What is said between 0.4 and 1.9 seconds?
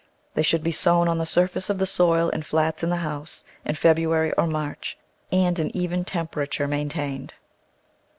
should be sown on the surface of the